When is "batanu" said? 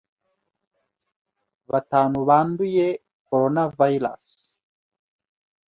1.71-2.17